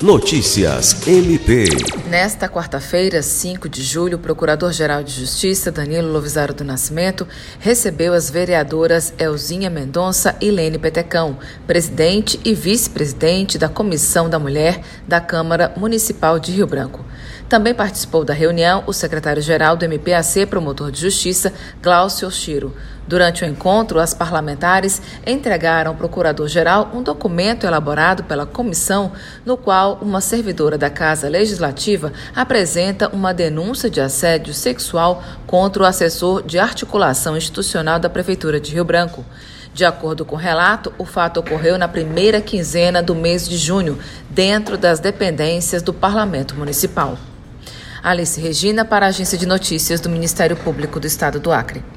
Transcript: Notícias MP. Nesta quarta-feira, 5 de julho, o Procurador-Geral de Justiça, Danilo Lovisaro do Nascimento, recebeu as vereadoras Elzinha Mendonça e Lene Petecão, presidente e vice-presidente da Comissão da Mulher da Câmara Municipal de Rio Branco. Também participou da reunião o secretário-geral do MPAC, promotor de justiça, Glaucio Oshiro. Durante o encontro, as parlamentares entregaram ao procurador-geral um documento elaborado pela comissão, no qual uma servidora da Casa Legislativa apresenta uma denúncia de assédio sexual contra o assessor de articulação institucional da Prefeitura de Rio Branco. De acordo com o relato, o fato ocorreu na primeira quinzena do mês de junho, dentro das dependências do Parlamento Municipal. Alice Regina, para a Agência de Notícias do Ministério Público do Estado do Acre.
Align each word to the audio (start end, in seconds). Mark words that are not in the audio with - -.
Notícias 0.00 1.08
MP. 1.08 1.64
Nesta 2.08 2.48
quarta-feira, 2.48 3.20
5 3.20 3.68
de 3.68 3.82
julho, 3.82 4.16
o 4.16 4.20
Procurador-Geral 4.20 5.02
de 5.02 5.10
Justiça, 5.10 5.72
Danilo 5.72 6.12
Lovisaro 6.12 6.54
do 6.54 6.62
Nascimento, 6.62 7.26
recebeu 7.58 8.14
as 8.14 8.30
vereadoras 8.30 9.12
Elzinha 9.18 9.68
Mendonça 9.68 10.36
e 10.40 10.52
Lene 10.52 10.78
Petecão, 10.78 11.36
presidente 11.66 12.38
e 12.44 12.54
vice-presidente 12.54 13.58
da 13.58 13.68
Comissão 13.68 14.30
da 14.30 14.38
Mulher 14.38 14.82
da 15.08 15.20
Câmara 15.20 15.74
Municipal 15.76 16.38
de 16.38 16.52
Rio 16.52 16.68
Branco. 16.68 17.04
Também 17.48 17.74
participou 17.74 18.24
da 18.24 18.34
reunião 18.34 18.84
o 18.86 18.92
secretário-geral 18.92 19.76
do 19.76 19.84
MPAC, 19.84 20.46
promotor 20.46 20.90
de 20.90 21.00
justiça, 21.00 21.52
Glaucio 21.82 22.28
Oshiro. 22.28 22.74
Durante 23.08 23.42
o 23.42 23.46
encontro, 23.46 23.98
as 23.98 24.12
parlamentares 24.12 25.00
entregaram 25.26 25.92
ao 25.92 25.96
procurador-geral 25.96 26.90
um 26.92 27.02
documento 27.02 27.66
elaborado 27.66 28.24
pela 28.24 28.44
comissão, 28.44 29.12
no 29.46 29.56
qual 29.56 29.98
uma 30.02 30.20
servidora 30.20 30.76
da 30.76 30.90
Casa 30.90 31.26
Legislativa 31.26 32.12
apresenta 32.36 33.08
uma 33.08 33.32
denúncia 33.32 33.88
de 33.88 33.98
assédio 33.98 34.52
sexual 34.52 35.22
contra 35.46 35.82
o 35.82 35.86
assessor 35.86 36.42
de 36.42 36.58
articulação 36.58 37.34
institucional 37.34 37.98
da 37.98 38.10
Prefeitura 38.10 38.60
de 38.60 38.74
Rio 38.74 38.84
Branco. 38.84 39.24
De 39.78 39.84
acordo 39.84 40.24
com 40.24 40.34
o 40.34 40.38
relato, 40.40 40.92
o 40.98 41.04
fato 41.04 41.38
ocorreu 41.38 41.78
na 41.78 41.86
primeira 41.86 42.40
quinzena 42.40 43.00
do 43.00 43.14
mês 43.14 43.48
de 43.48 43.56
junho, 43.56 43.96
dentro 44.28 44.76
das 44.76 44.98
dependências 44.98 45.82
do 45.82 45.94
Parlamento 45.94 46.56
Municipal. 46.56 47.16
Alice 48.02 48.40
Regina, 48.40 48.84
para 48.84 49.06
a 49.06 49.10
Agência 49.10 49.38
de 49.38 49.46
Notícias 49.46 50.00
do 50.00 50.08
Ministério 50.08 50.56
Público 50.56 50.98
do 50.98 51.06
Estado 51.06 51.38
do 51.38 51.52
Acre. 51.52 51.84